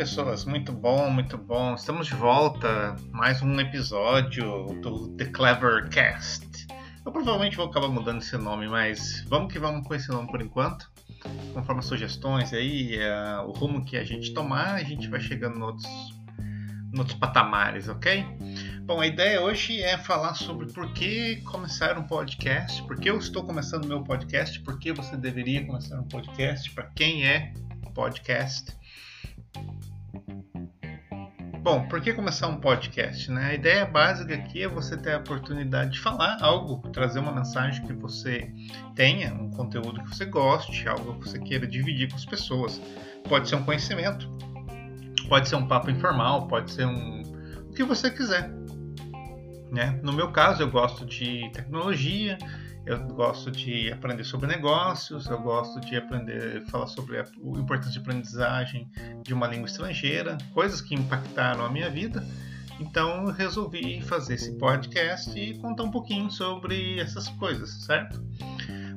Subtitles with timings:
[0.00, 1.74] Pessoas, muito bom, muito bom.
[1.74, 6.66] Estamos de volta, mais um episódio do The Clever Cast.
[7.04, 10.40] Eu provavelmente vou acabar mudando esse nome, mas vamos que vamos com esse nome por
[10.40, 10.90] enquanto.
[11.52, 15.58] Conforme as sugestões aí, uh, o rumo que a gente tomar, a gente vai chegando
[15.58, 15.86] em outros,
[16.94, 18.24] em outros patamares, ok?
[18.84, 23.18] Bom, a ideia hoje é falar sobre por que começar um podcast, por que eu
[23.18, 27.52] estou começando meu podcast, por que você deveria começar um podcast, para quem é
[27.90, 28.80] podcast.
[31.62, 33.30] Bom, por que começar um podcast?
[33.30, 33.50] Né?
[33.50, 37.86] A ideia básica aqui é você ter a oportunidade de falar algo, trazer uma mensagem
[37.86, 38.50] que você
[38.94, 42.80] tenha, um conteúdo que você goste, algo que você queira dividir com as pessoas.
[43.28, 44.26] Pode ser um conhecimento,
[45.28, 47.20] pode ser um papo informal, pode ser um
[47.68, 48.50] o que você quiser.
[49.70, 50.00] Né?
[50.02, 52.38] No meu caso, eu gosto de tecnologia,
[52.90, 57.92] eu gosto de aprender sobre negócios, eu gosto de aprender, falar sobre a, a importância
[57.92, 58.90] de aprendizagem
[59.22, 62.26] de uma língua estrangeira, coisas que impactaram a minha vida.
[62.80, 68.20] Então eu resolvi fazer esse podcast e contar um pouquinho sobre essas coisas, certo?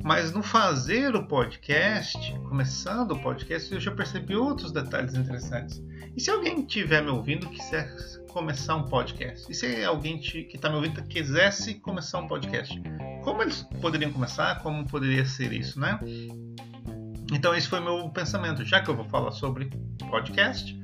[0.04, 2.18] Mas no fazer o podcast,
[2.50, 5.84] começando o podcast, eu já percebi outros detalhes interessantes.
[6.16, 7.94] E se alguém estiver me ouvindo quiser
[8.34, 9.50] começar um podcast?
[9.50, 12.82] E se alguém que está me ouvindo quisesse começar um podcast?
[13.24, 14.60] Como eles poderiam começar?
[14.64, 16.00] Como poderia ser isso, né?
[17.32, 18.66] Então esse foi meu pensamento.
[18.66, 19.70] Já que eu vou falar sobre
[20.10, 20.76] podcast,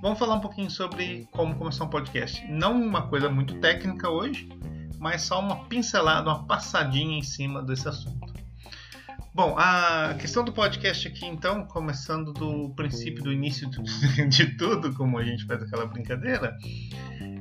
[0.00, 2.42] vamos falar um pouquinho sobre como começar um podcast.
[2.50, 4.48] Não uma coisa muito técnica hoje,
[4.98, 8.25] mas só uma pincelada, uma passadinha em cima desse assunto.
[9.36, 13.68] Bom, a questão do podcast aqui, então, começando do princípio, do início
[14.30, 16.56] de tudo, como a gente faz aquela brincadeira,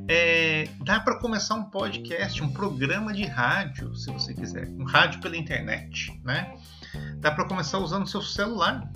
[0.10, 5.22] é, dá para começar um podcast, um programa de rádio, se você quiser, um rádio
[5.22, 6.58] pela internet, né?
[7.20, 8.92] Dá para começar usando seu celular,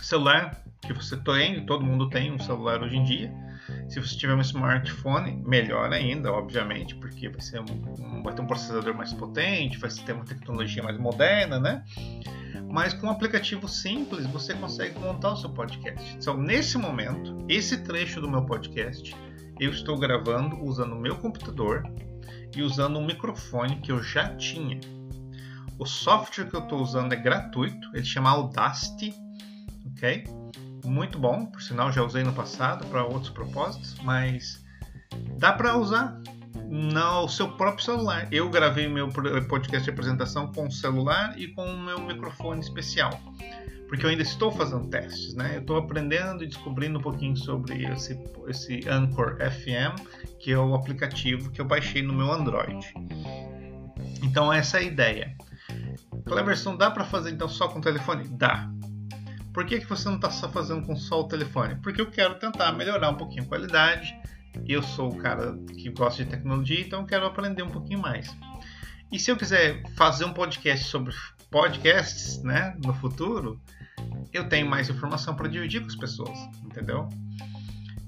[0.00, 3.43] celular que você tem, todo mundo tem um celular hoje em dia.
[3.88, 8.46] Se você tiver um smartphone, melhor ainda, obviamente, porque vai, ser um, vai ter um
[8.46, 11.84] processador mais potente, vai ter uma tecnologia mais moderna, né?
[12.70, 16.16] Mas com um aplicativo simples você consegue montar o seu podcast.
[16.16, 19.14] Então, nesse momento, esse trecho do meu podcast
[19.60, 21.84] eu estou gravando usando o meu computador
[22.56, 24.80] e usando um microfone que eu já tinha.
[25.78, 29.14] O software que eu estou usando é gratuito, ele chama Audacity,
[29.86, 30.24] ok?
[30.84, 34.64] Muito bom, por sinal já usei no passado para outros propósitos, mas
[35.38, 36.20] dá para usar
[36.68, 38.28] no seu próprio celular.
[38.30, 39.08] Eu gravei meu
[39.48, 43.18] podcast de apresentação com o celular e com o meu microfone especial
[43.94, 45.52] porque eu ainda estou fazendo testes, né?
[45.54, 48.18] Eu estou aprendendo e descobrindo um pouquinho sobre esse,
[48.48, 50.00] esse Anchor FM,
[50.40, 52.92] que é o aplicativo que eu baixei no meu Android.
[54.22, 55.36] Então essa é a ideia.
[56.26, 58.26] Cleverson, dá para fazer então só com o telefone?
[58.28, 58.68] Dá.
[59.54, 61.76] Por que, que você não está só fazendo com só o telefone?
[61.76, 64.12] Porque eu quero tentar melhorar um pouquinho a qualidade.
[64.66, 68.36] Eu sou o cara que gosta de tecnologia, então eu quero aprender um pouquinho mais.
[69.12, 71.14] E se eu quiser fazer um podcast sobre
[71.52, 73.60] podcasts, né, no futuro,
[74.32, 77.08] eu tenho mais informação para dividir com as pessoas, entendeu?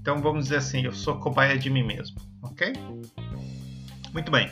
[0.01, 2.73] Então vamos dizer assim, eu sou cobaia de mim mesmo, ok?
[4.13, 4.51] Muito bem.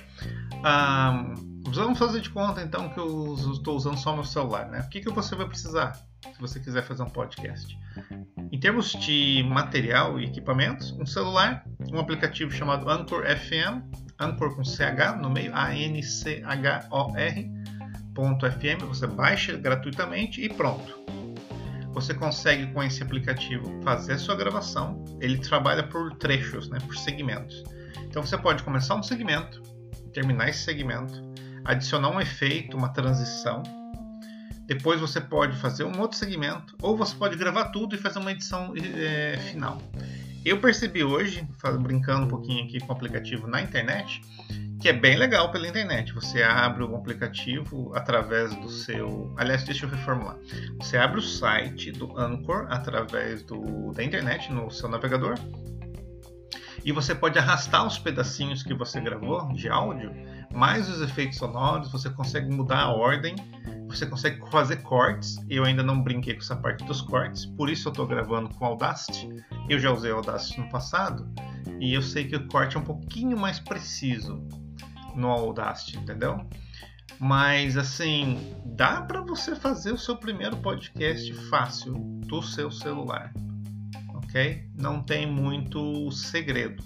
[0.64, 4.80] Um, vamos fazer de conta então que eu estou usando só meu celular, né?
[4.86, 6.00] O que, que você vai precisar
[6.32, 7.78] se você quiser fazer um podcast?
[8.50, 13.82] Em termos de material e equipamentos, um celular, um aplicativo chamado Anchor FM,
[14.18, 17.50] Anchor com CH no meio, A-N-C-H-O-R,
[18.14, 21.04] .fm, você baixa gratuitamente e pronto
[21.94, 25.02] você consegue com esse aplicativo fazer sua gravação.
[25.20, 27.62] Ele trabalha por trechos, né, por segmentos.
[28.02, 29.62] Então você pode começar um segmento,
[30.12, 31.22] terminar esse segmento,
[31.64, 33.62] adicionar um efeito, uma transição.
[34.66, 38.32] Depois você pode fazer um outro segmento, ou você pode gravar tudo e fazer uma
[38.32, 39.80] edição é, final.
[40.44, 41.46] Eu percebi hoje,
[41.80, 44.20] brincando um pouquinho aqui com o aplicativo na internet,
[44.80, 46.12] que é bem legal pela internet.
[46.12, 49.34] Você abre o aplicativo através do seu.
[49.38, 50.36] Aliás, deixa eu reformular.
[50.78, 53.92] Você abre o site do Anchor através do...
[53.92, 55.38] da internet no seu navegador
[56.84, 60.12] e você pode arrastar os pedacinhos que você gravou de áudio,
[60.52, 63.34] mais os efeitos sonoros, você consegue mudar a ordem,
[63.98, 65.36] você consegue fazer cortes.
[65.48, 68.64] Eu ainda não brinquei com essa parte dos cortes, por isso eu estou gravando com
[68.64, 69.28] Audacity.
[69.68, 71.32] Eu já usei Audacity no passado
[71.80, 74.46] e eu sei que o corte é um pouquinho mais preciso
[75.14, 76.46] no Audacity, entendeu?
[77.18, 81.94] Mas assim, dá para você fazer o seu primeiro podcast fácil
[82.26, 83.32] do seu celular,
[84.14, 84.68] ok?
[84.74, 86.82] Não tem muito segredo.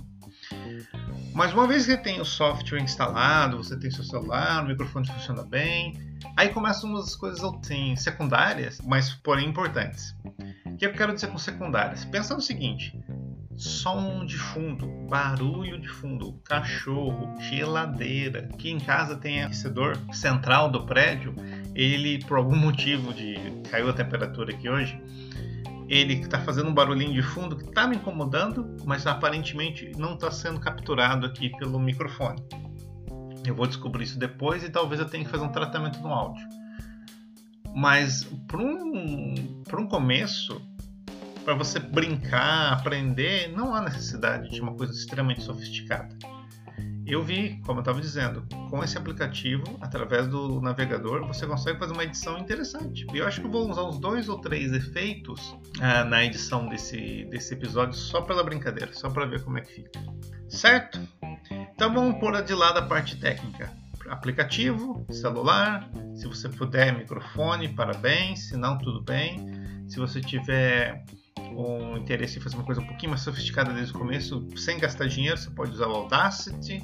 [1.35, 5.45] Mas uma vez que tem o software instalado, você tem seu celular, o microfone funciona
[5.45, 5.93] bem,
[6.37, 10.15] aí começam umas coisas assim, secundárias, mas porém importantes.
[10.79, 12.05] que eu quero dizer com secundárias?
[12.05, 12.99] Pensa no seguinte:
[13.57, 20.87] som de fundo, barulho de fundo, cachorro, geladeira, que em casa tem aquecedor central do
[20.87, 21.35] prédio,
[21.75, 23.35] ele por algum motivo de
[23.69, 25.01] caiu a temperatura aqui hoje,
[25.89, 30.31] ele está fazendo um barulhinho de fundo que está me incomodando, mas aparentemente não está
[30.31, 32.41] sendo capturado aqui pelo microfone.
[33.49, 36.47] Eu vou descobrir isso depois e talvez eu tenha que fazer um tratamento no áudio.
[37.75, 39.35] Mas para um,
[39.73, 40.61] um começo,
[41.45, 46.15] para você brincar, aprender, não há necessidade de uma coisa extremamente sofisticada.
[47.07, 51.95] Eu vi, como eu estava dizendo, com esse aplicativo, através do navegador, você consegue fazer
[51.95, 53.07] uma edição interessante.
[53.15, 56.69] E eu acho que eu vou usar uns dois ou três efeitos ah, na edição
[56.69, 59.99] desse, desse episódio só pela brincadeira, só para ver como é que fica.
[60.51, 61.01] Certo?
[61.79, 63.73] Então vamos pôr de lado a parte técnica.
[64.09, 69.47] Aplicativo, celular, se você puder, microfone, parabéns, se não, tudo bem.
[69.89, 71.05] Se você tiver
[71.39, 75.07] um interesse em fazer uma coisa um pouquinho mais sofisticada desde o começo, sem gastar
[75.07, 76.83] dinheiro, você pode usar o Audacity.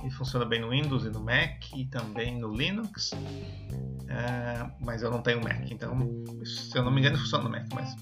[0.00, 3.12] Ele funciona bem no Windows e no Mac e também no Linux.
[3.12, 5.98] Uh, mas eu não tenho Mac, então
[6.46, 7.94] se eu não me engano funciona no Mac, mas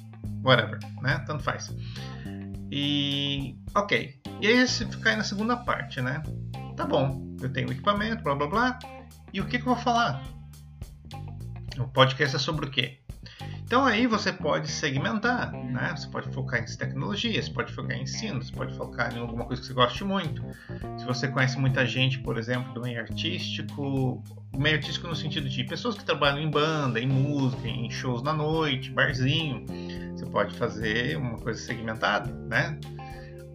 [0.44, 1.18] whatever, né?
[1.26, 1.74] Tanto faz.
[2.70, 4.20] E ok.
[4.40, 6.22] E aí você fica aí na segunda parte, né?
[6.76, 8.78] Tá bom, eu tenho equipamento, blá blá blá.
[9.32, 10.22] E o que, que eu vou falar?
[11.78, 12.97] O podcast é sobre o quê?
[13.68, 15.94] Então aí você pode segmentar, né?
[15.94, 19.44] Você pode focar em tecnologia, você pode focar em ensino, você pode focar em alguma
[19.44, 20.42] coisa que você goste muito.
[20.96, 24.24] Se você conhece muita gente, por exemplo, do meio artístico,
[24.56, 28.32] meio artístico no sentido de pessoas que trabalham em banda, em música, em shows na
[28.32, 29.66] noite, barzinho,
[30.16, 32.80] você pode fazer uma coisa segmentada, né?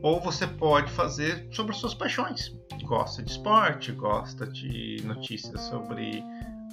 [0.03, 2.55] Ou você pode fazer sobre suas paixões.
[2.83, 6.23] Gosta de esporte, gosta de notícias sobre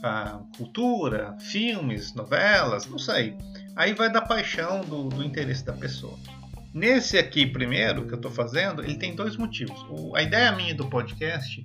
[0.02, 3.36] a cultura, filmes, novelas, não sei.
[3.76, 6.18] Aí vai da paixão, do, do interesse da pessoa.
[6.72, 9.84] Nesse aqui primeiro que eu estou fazendo, ele tem dois motivos.
[9.88, 11.64] O, a ideia minha do podcast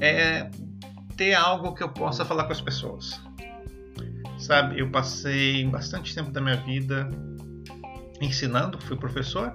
[0.00, 0.50] é
[1.16, 3.20] ter algo que eu possa falar com as pessoas.
[4.38, 7.10] Sabe, eu passei bastante tempo da minha vida
[8.20, 9.54] ensinando, fui professor,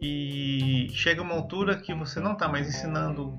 [0.00, 3.38] e chega uma altura que você não está mais ensinando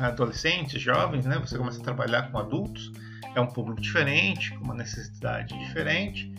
[0.00, 1.38] adolescentes, jovens, né?
[1.38, 2.92] Você começa a trabalhar com adultos,
[3.34, 6.32] é um público diferente, com uma necessidade diferente.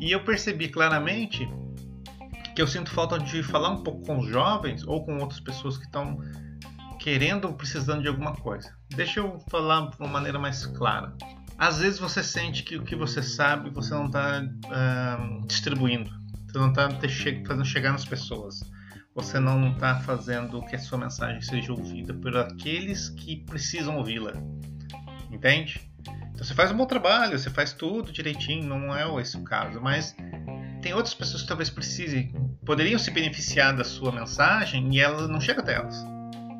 [0.00, 1.48] E eu percebi claramente
[2.54, 5.76] que eu sinto falta de falar um pouco com os jovens ou com outras pessoas
[5.76, 6.18] que estão
[6.98, 8.76] querendo ou precisando de alguma coisa.
[8.90, 11.14] Deixa eu falar de uma maneira mais clara.
[11.56, 16.10] Às vezes você sente que o que você sabe você não está uh, distribuindo,
[16.46, 16.88] você não está
[17.46, 18.62] fazendo chegar nas pessoas
[19.18, 24.32] você não está fazendo que a sua mensagem seja ouvida por aqueles que precisam ouvi-la.
[25.28, 25.80] Entende?
[26.32, 29.80] Então você faz um bom trabalho, você faz tudo direitinho, não é esse o caso,
[29.80, 30.14] mas
[30.80, 32.32] tem outras pessoas que talvez precisem,
[32.64, 36.00] poderiam se beneficiar da sua mensagem e ela não chega até elas.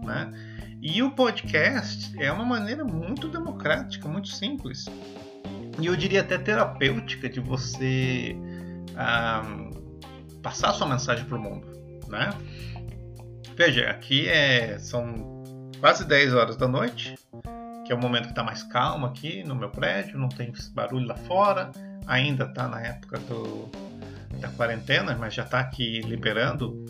[0.05, 0.33] Né?
[0.83, 4.85] E o podcast é uma maneira muito democrática, muito simples.
[5.81, 8.37] E eu diria até terapêutica de você
[8.97, 9.45] ah,
[10.43, 11.78] passar sua mensagem para o mundo
[12.09, 12.31] né?
[13.57, 15.43] Veja, aqui é, são
[15.81, 17.17] quase 10 horas da noite,
[17.85, 21.07] que é o momento que está mais calmo aqui no meu prédio, não tem barulho
[21.07, 21.71] lá fora,
[22.07, 23.69] ainda está na época do,
[24.41, 26.85] da quarentena, mas já está aqui liberando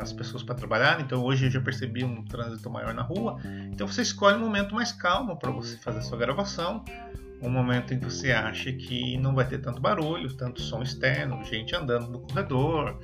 [0.00, 3.38] as pessoas para trabalhar, então hoje eu já percebi um trânsito maior na rua.
[3.72, 6.84] Então você escolhe um momento mais calmo para você fazer a sua gravação,
[7.44, 11.44] um momento em que você acha que não vai ter tanto barulho, tanto som externo,
[11.44, 12.98] gente andando no corredor,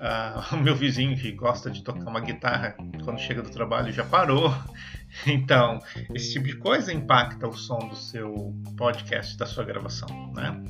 [0.00, 4.04] Uh, o meu vizinho que gosta de tocar uma guitarra quando chega do trabalho já
[4.04, 4.52] parou.
[5.26, 5.80] Então,
[6.14, 10.62] esse tipo de coisa impacta o som do seu podcast, da sua gravação, né?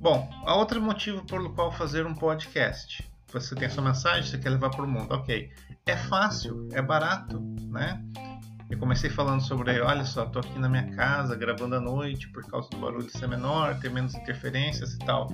[0.00, 3.08] Bom, a outro motivo pelo qual fazer um podcast.
[3.32, 5.48] Você tem a sua mensagem, você quer levar para o mundo, ok.
[5.86, 8.02] É fácil, é barato, né?
[8.70, 12.46] Eu comecei falando sobre, olha só, estou aqui na minha casa gravando à noite por
[12.46, 15.28] causa do barulho ser menor, ter menos interferências e tal.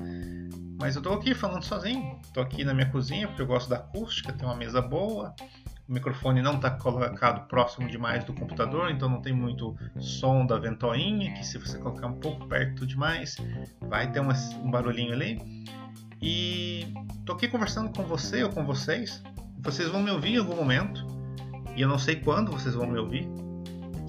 [0.81, 2.19] Mas eu tô aqui falando sozinho.
[2.33, 5.35] Tô aqui na minha cozinha porque eu gosto da acústica, tem uma mesa boa.
[5.87, 10.59] O microfone não está colocado próximo demais do computador, então não tem muito som da
[10.59, 13.37] ventoinha, que se você colocar um pouco perto demais,
[13.83, 15.39] vai ter um barulhinho ali.
[16.21, 16.93] E
[17.25, 19.23] tô aqui conversando com você ou com vocês.
[19.59, 21.07] Vocês vão me ouvir em algum momento,
[21.77, 23.29] e eu não sei quando vocês vão me ouvir.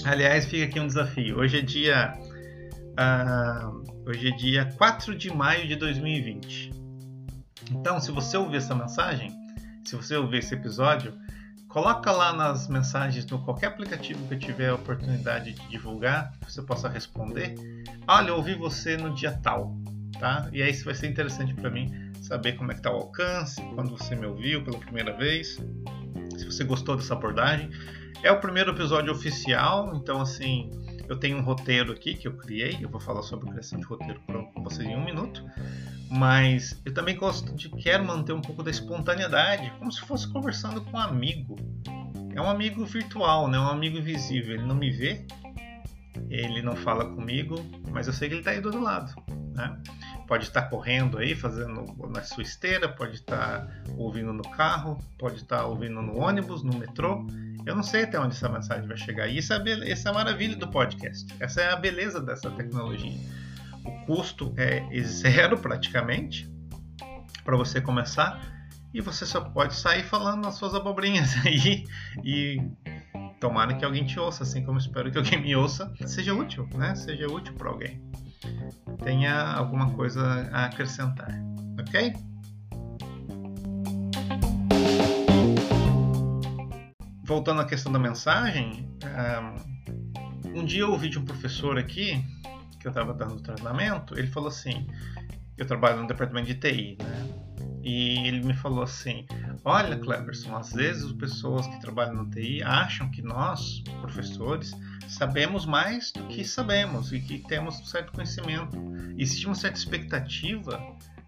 [0.05, 1.39] Aliás, fica aqui um desafio.
[1.39, 2.17] Hoje é dia
[2.97, 6.71] Uh, hoje é dia 4 de maio de 2020.
[7.69, 9.31] Então, se você ouvir essa mensagem,
[9.85, 11.13] se você ouvir esse episódio,
[11.67, 16.51] coloca lá nas mensagens no qualquer aplicativo que eu tiver a oportunidade de divulgar, que
[16.51, 17.53] você possa responder.
[18.07, 19.77] Olha, eu ouvi você no dia tal,
[20.19, 20.49] tá?
[20.51, 21.93] E aí isso vai ser interessante para mim
[22.23, 25.59] saber como é que está o alcance, quando você me ouviu pela primeira vez,
[26.37, 27.69] se você gostou dessa abordagem.
[28.23, 30.71] É o primeiro episódio oficial, então assim,
[31.07, 34.19] eu tenho um roteiro aqui que eu criei, eu vou falar sobre criação de roteiro
[34.21, 35.43] com vocês em um minuto,
[36.09, 40.81] mas eu também gosto de quero manter um pouco da espontaneidade, como se fosse conversando
[40.81, 41.55] com um amigo.
[42.33, 43.57] É um amigo virtual, né?
[43.59, 44.55] Um amigo invisível.
[44.55, 45.25] Ele não me vê,
[46.29, 47.55] ele não fala comigo,
[47.91, 49.13] mas eu sei que ele está aí do outro lado,
[49.53, 49.77] né?
[50.27, 53.65] Pode estar correndo aí, fazendo na sua esteira, pode estar
[53.97, 57.25] ouvindo no carro, pode estar ouvindo no ônibus, no metrô.
[57.65, 59.27] Eu não sei até onde essa mensagem vai chegar.
[59.27, 61.25] E isso é, essa é a maravilha do podcast.
[61.39, 63.17] Essa é a beleza dessa tecnologia.
[63.85, 66.51] O custo é zero praticamente
[67.45, 68.41] para você começar
[68.93, 71.85] e você só pode sair falando as suas abobrinhas aí
[72.21, 72.61] e
[73.39, 76.95] tomara que alguém te ouça, assim como espero que alguém me ouça, seja útil, né?
[76.95, 78.01] Seja útil para alguém
[79.03, 81.31] tenha alguma coisa a acrescentar,
[81.79, 82.13] ok?
[87.23, 88.89] Voltando à questão da mensagem,
[90.55, 92.23] um dia eu ouvi de um professor aqui,
[92.79, 94.87] que eu estava dando treinamento, ele falou assim:
[95.57, 97.27] eu trabalho no departamento de TI, né?
[97.83, 99.25] E ele me falou assim:
[99.63, 104.75] Olha, Cleberson, às vezes as pessoas que trabalham no TI acham que nós, professores,
[105.07, 108.77] sabemos mais do que sabemos e que temos um certo conhecimento.
[109.17, 110.81] Existe uma certa expectativa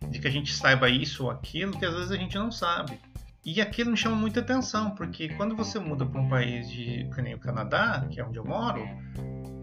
[0.09, 2.99] de que a gente saiba isso ou aquilo que às vezes a gente não sabe.
[3.45, 7.21] E aquilo me chama muita atenção, porque quando você muda para um país de, que
[7.21, 8.85] nem o Canadá, que é onde eu moro,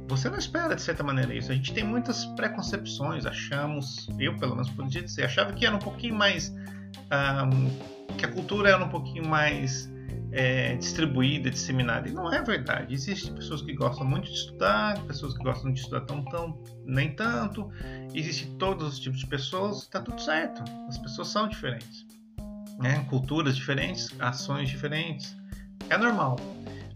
[0.09, 1.53] você não espera de certa maneira isso.
[1.53, 5.81] A gente tem muitas preconcepções, achamos, eu pelo menos podia dizer, achava que era um
[5.81, 6.53] pouquinho mais.
[7.11, 9.91] Um, que a cultura era um pouquinho mais
[10.33, 12.09] é, distribuída, disseminada.
[12.09, 12.93] E não é verdade.
[12.93, 17.15] Existem pessoas que gostam muito de estudar, pessoas que gostam de estudar tão, tão nem
[17.15, 17.71] tanto.
[18.15, 20.63] Existem todos os tipos de pessoas, está tudo certo.
[20.89, 22.07] As pessoas são diferentes.
[22.79, 23.05] Né?
[23.09, 25.37] Culturas diferentes, ações diferentes.
[25.89, 26.37] É normal.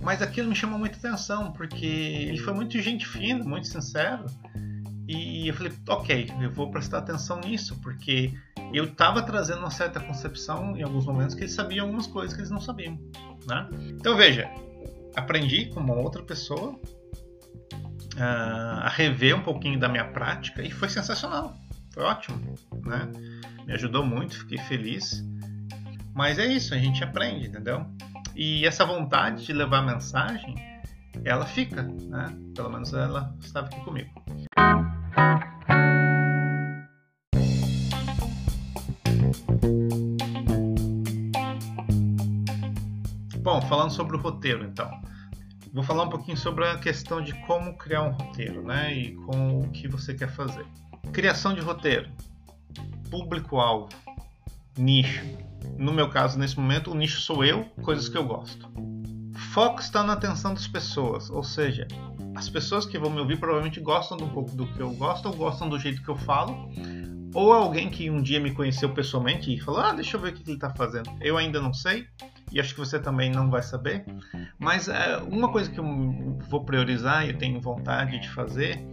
[0.03, 4.27] Mas aquilo me chamou muita atenção, porque ele foi muito gente fina, muito sincero.
[5.13, 8.33] E eu falei, ok, eu vou prestar atenção nisso, porque
[8.73, 12.41] eu estava trazendo uma certa concepção em alguns momentos que eles sabiam algumas coisas que
[12.41, 12.97] eles não sabiam.
[13.45, 13.69] Né?
[13.99, 14.49] Então veja,
[15.17, 16.79] aprendi com uma outra pessoa
[18.15, 21.57] uh, a rever um pouquinho da minha prática e foi sensacional,
[21.93, 23.11] foi ótimo, né?
[23.67, 25.25] Me ajudou muito, fiquei feliz.
[26.15, 27.85] Mas é isso, a gente aprende, entendeu?
[28.37, 30.55] E essa vontade de levar a mensagem,
[31.25, 32.27] ela fica, né?
[32.55, 34.11] Pelo menos ela estava aqui comigo.
[43.71, 44.91] Falando sobre o roteiro, então.
[45.73, 48.93] Vou falar um pouquinho sobre a questão de como criar um roteiro, né?
[48.93, 50.67] E com o que você quer fazer.
[51.13, 52.11] Criação de roteiro.
[53.09, 53.89] Público-alvo.
[54.77, 55.25] Nicho.
[55.79, 58.69] No meu caso, nesse momento, o nicho sou eu, coisas que eu gosto.
[59.53, 61.87] Foco está na atenção das pessoas, ou seja,
[62.35, 65.35] as pessoas que vão me ouvir provavelmente gostam um pouco do que eu gosto, ou
[65.35, 66.69] gostam do jeito que eu falo,
[67.33, 70.35] ou alguém que um dia me conheceu pessoalmente e falou: Ah, deixa eu ver o
[70.35, 71.11] que ele está fazendo.
[71.21, 72.07] Eu ainda não sei,
[72.53, 74.05] e acho que você também não vai saber.
[74.59, 78.85] Mas é, uma coisa que eu vou priorizar e eu tenho vontade de fazer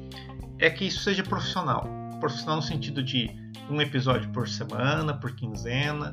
[0.60, 1.88] é que isso seja profissional.
[2.20, 3.30] Profissional no sentido de
[3.70, 6.12] um episódio por semana, por quinzena,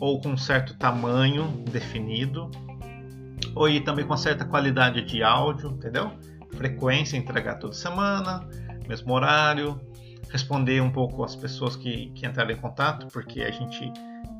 [0.00, 2.50] ou com um certo tamanho definido,
[3.54, 6.12] ou ir também com certa qualidade de áudio, entendeu?
[6.56, 8.48] Frequência, entregar toda semana,
[8.88, 9.80] mesmo horário,
[10.30, 13.92] responder um pouco as pessoas que, que entraram em contato, porque a gente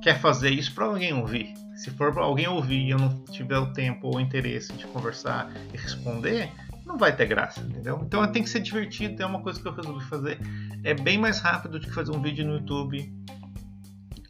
[0.05, 1.55] quer fazer isso para alguém ouvir.
[1.75, 4.87] Se for para alguém ouvir e eu não tiver o tempo ou o interesse de
[4.87, 6.51] conversar e responder,
[6.85, 7.99] não vai ter graça, entendeu?
[8.07, 10.39] Então tem que ser divertido, é uma coisa que eu resolvi fazer.
[10.85, 13.11] É bem mais rápido do que fazer um vídeo no YouTube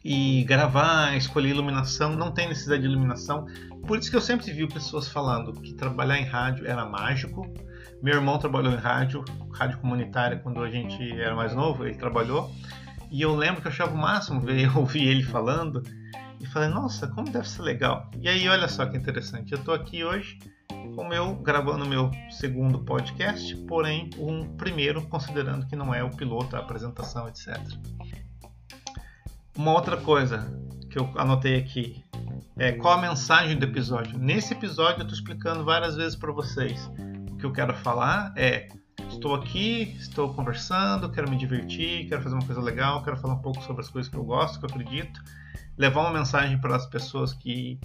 [0.01, 3.45] e gravar, escolher iluminação, não tem necessidade de iluminação.
[3.85, 7.45] Por isso que eu sempre vi pessoas falando que trabalhar em rádio era mágico.
[8.01, 12.49] Meu irmão trabalhou em rádio, rádio comunitária, quando a gente era mais novo, ele trabalhou.
[13.15, 15.81] E eu lembro que eu achava o máximo ver, ouvir ele falando
[16.37, 18.11] e falei, nossa, como deve ser legal.
[18.19, 20.37] E aí, olha só que interessante, eu estou aqui hoje
[20.93, 26.57] como eu gravando meu segundo podcast, porém um primeiro, considerando que não é o piloto,
[26.57, 27.57] a apresentação, etc.
[29.57, 30.53] Uma outra coisa
[30.89, 32.03] que eu anotei aqui
[32.57, 34.17] é qual a mensagem do episódio.
[34.19, 36.91] Nesse episódio eu estou explicando várias vezes para vocês.
[37.31, 38.67] O que eu quero falar é
[39.15, 43.41] estou aqui, estou conversando, quero me divertir, quero fazer uma coisa legal, quero falar um
[43.41, 45.21] pouco sobre as coisas que eu gosto, que eu acredito,
[45.77, 47.79] levar uma mensagem para as pessoas que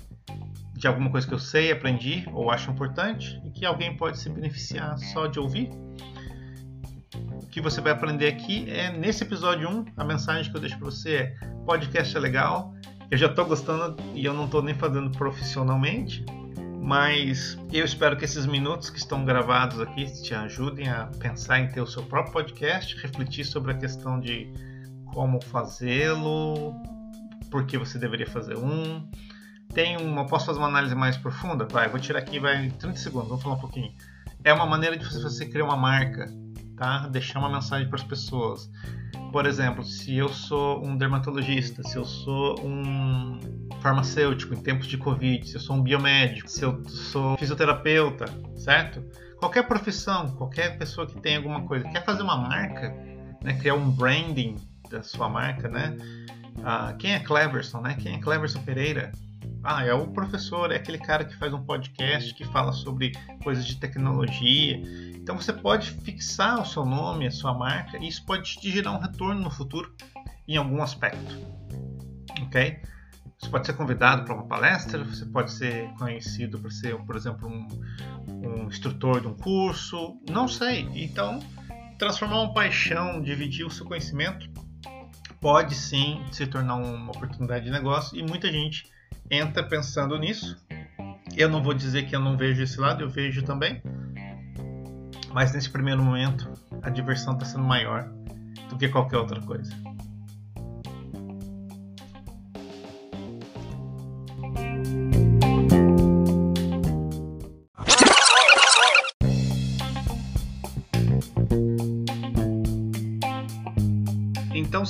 [0.75, 4.31] de alguma coisa que eu sei, aprendi ou acho importante e que alguém pode se
[4.31, 5.71] beneficiar só de ouvir.
[7.51, 10.87] que você vai aprender aqui é nesse episódio 1, a mensagem que eu deixo para
[10.87, 11.35] você é:
[11.67, 12.75] podcast é legal,
[13.11, 16.25] eu já estou gostando e eu não estou nem fazendo profissionalmente,
[16.81, 21.69] mas eu espero que esses minutos que estão gravados aqui te ajudem a pensar em
[21.69, 24.53] ter o seu próprio podcast, refletir sobre a questão de
[25.13, 26.75] como fazê-lo,
[27.51, 29.07] por que você deveria fazer um.
[29.75, 31.67] Tem uma, posso fazer uma análise mais profunda?
[31.71, 33.93] Vai, vou tirar aqui, vai 30 segundos, vamos falar um pouquinho.
[34.43, 36.27] É uma maneira de você criar uma marca,
[36.77, 37.07] tá?
[37.09, 38.71] Deixar uma mensagem para as pessoas.
[39.31, 43.39] Por exemplo, se eu sou um dermatologista, se eu sou um
[43.81, 49.03] farmacêutico em tempos de Covid, se eu sou um biomédico, se eu sou fisioterapeuta, certo?
[49.39, 52.91] Qualquer profissão, qualquer pessoa que tem alguma coisa, quer fazer uma marca,
[53.43, 54.57] né, criar um branding
[54.91, 55.97] da sua marca, né?
[56.65, 57.97] Ah, quem é Cleverson, né?
[58.01, 59.13] Quem é Cleverson Pereira?
[59.63, 63.13] Ah, é o professor, é aquele cara que faz um podcast que fala sobre
[63.43, 64.81] coisas de tecnologia.
[65.15, 68.93] Então você pode fixar o seu nome, a sua marca, e isso pode te gerar
[68.93, 69.95] um retorno no futuro
[70.49, 71.37] em algum aspecto.
[72.43, 72.81] Ok?
[73.39, 77.49] Você pode ser convidado para uma palestra, você pode ser conhecido por ser, por exemplo,
[77.49, 77.69] um,
[78.29, 80.89] um instrutor de um curso, não sei.
[80.95, 81.39] Então,
[81.99, 84.51] transformar uma paixão, dividir o seu conhecimento,
[85.41, 88.85] pode sim se tornar uma oportunidade de negócio e muita gente
[89.31, 90.57] entra pensando nisso.
[91.37, 93.81] Eu não vou dizer que eu não vejo esse lado, eu vejo também.
[95.33, 98.11] Mas nesse primeiro momento, a diversão está sendo maior
[98.69, 99.73] do que qualquer outra coisa.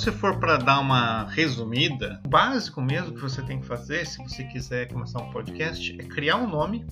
[0.01, 4.17] Se for para dar uma resumida, o básico mesmo que você tem que fazer, se
[4.17, 6.83] você quiser começar um podcast, é criar um nome,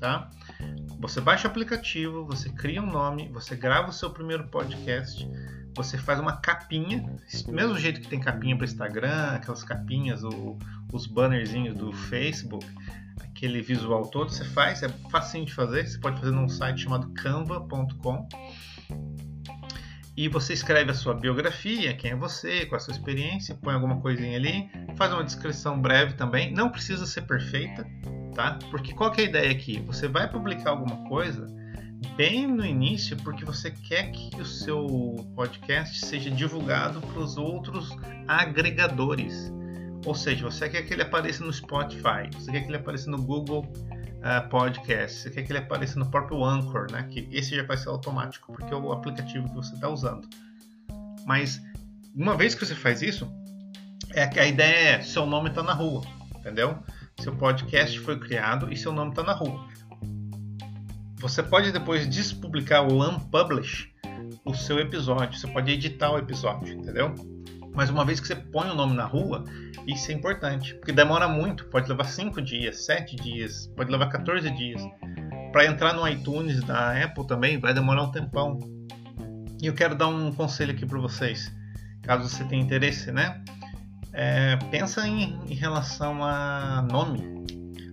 [0.00, 0.28] tá?
[0.98, 5.24] Você baixa o aplicativo, você cria um nome, você grava o seu primeiro podcast,
[5.76, 7.08] você faz uma capinha,
[7.46, 10.58] mesmo jeito que tem capinha para Instagram, aquelas capinhas, o,
[10.92, 12.66] os bannerzinhos do Facebook,
[13.22, 17.08] aquele visual todo, você faz, é facinho de fazer, você pode fazer num site chamado
[17.10, 18.26] canva.com
[20.18, 23.72] e você escreve a sua biografia, quem é você, qual é a sua experiência, põe
[23.72, 27.86] alguma coisinha ali, faz uma descrição breve também, não precisa ser perfeita,
[28.34, 28.58] tá?
[28.68, 29.80] Porque qual é a ideia aqui?
[29.86, 31.46] Você vai publicar alguma coisa
[32.16, 37.96] bem no início porque você quer que o seu podcast seja divulgado para os outros
[38.26, 39.52] agregadores.
[40.04, 43.22] Ou seja, você quer que ele apareça no Spotify, você quer que ele apareça no
[43.22, 43.64] Google
[44.18, 47.06] uh, podcast, você quer que ele apareça no próprio Anchor, né?
[47.10, 50.28] Que esse já vai ser automático, porque é o aplicativo que você está usando.
[51.26, 51.62] Mas
[52.14, 53.30] uma vez que você faz isso,
[54.10, 56.02] é que a ideia é seu nome está na rua,
[56.36, 56.78] entendeu?
[57.20, 59.68] Seu podcast foi criado e seu nome está na rua.
[61.20, 63.92] Você pode depois despublicar o unpublish
[64.44, 67.14] o seu episódio, você pode editar o episódio, entendeu?
[67.78, 69.44] Mas uma vez que você põe o nome na rua,
[69.86, 74.50] isso é importante, porque demora muito, pode levar 5 dias, 7 dias, pode levar 14
[74.50, 74.82] dias.
[75.52, 78.58] Para entrar no iTunes da Apple também vai demorar um tempão.
[79.62, 81.54] E eu quero dar um conselho aqui para vocês,
[82.02, 83.44] caso você tenha interesse, né?
[84.12, 87.46] É, pensa em, em relação a nome.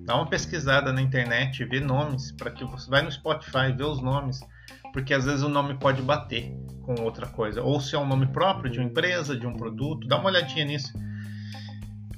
[0.04, 4.02] Dá uma pesquisada na internet, vê nomes, para que você vai no Spotify, vê os
[4.02, 4.40] nomes
[4.96, 7.62] porque às vezes o nome pode bater com outra coisa.
[7.62, 10.64] Ou se é um nome próprio de uma empresa, de um produto, dá uma olhadinha
[10.64, 10.98] nisso.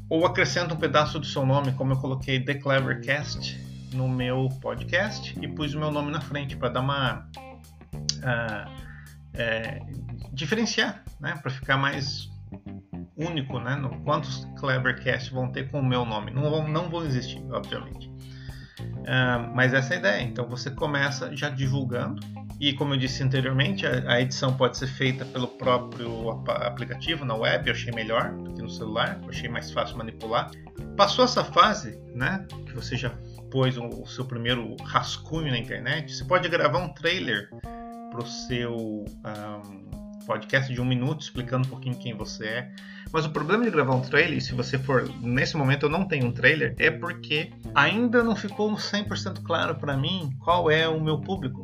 [0.07, 3.59] Ou acrescenta um pedaço do seu nome, como eu coloquei The Clevercast
[3.95, 7.27] no meu podcast e pus o meu nome na frente para dar uma.
[8.17, 8.71] Uh,
[9.33, 9.81] é,
[10.31, 11.35] diferenciar, né?
[11.41, 12.29] Para ficar mais
[13.17, 13.75] único, né?
[13.75, 16.29] No, quantos Clevercast vão ter com o meu nome?
[16.29, 18.07] Não vão, não vão existir, obviamente.
[18.79, 20.23] Uh, mas essa é a ideia.
[20.23, 22.21] Então você começa já divulgando
[22.59, 27.35] e como eu disse anteriormente, a, a, edição pode ser feita pelo próprio aplicativo na
[27.35, 30.49] web, eu achei melhor do que no celular, eu achei mais fácil manipular.
[30.95, 33.11] Passou essa fase, né, que você já
[33.51, 37.49] pôs o, o seu primeiro rascunho na internet, você pode gravar um trailer
[38.09, 42.71] para o seu um, podcast de um minuto explicando um pouquinho quem você é.
[43.11, 46.27] Mas o problema de gravar um trailer, se você for nesse momento eu não tenho
[46.27, 51.19] um trailer, é porque ainda não ficou 100% claro para mim qual é o meu
[51.19, 51.61] público.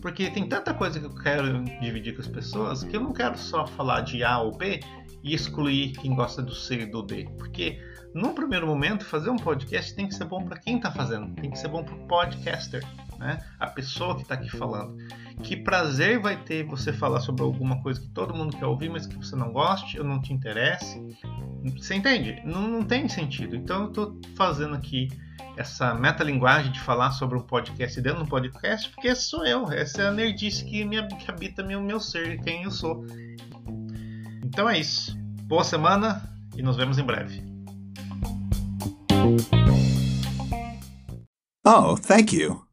[0.00, 3.38] Porque tem tanta coisa que eu quero dividir com as pessoas que eu não quero
[3.38, 4.80] só falar de A ou B
[5.22, 7.26] e excluir quem gosta do C e do D.
[7.38, 7.80] Porque
[8.14, 11.50] num primeiro momento, fazer um podcast tem que ser bom para quem está fazendo, tem
[11.50, 12.86] que ser bom para o podcaster,
[13.18, 13.44] né?
[13.58, 14.96] a pessoa que está aqui falando.
[15.42, 19.06] Que prazer vai ter você falar sobre alguma coisa que todo mundo quer ouvir, mas
[19.06, 21.02] que você não goste ou não te interesse?
[21.76, 22.40] Você entende?
[22.44, 23.56] Não, não tem sentido.
[23.56, 25.08] Então eu estou fazendo aqui
[25.56, 30.02] essa metalinguagem de falar sobre um podcast dentro de um podcast, porque sou eu, essa
[30.02, 33.04] é a nerdice que, me, que habita meu, meu ser, quem eu sou.
[34.44, 35.16] Então é isso.
[35.42, 36.22] Boa semana
[36.56, 37.42] e nos vemos em breve.
[41.66, 42.64] Oh, thank you.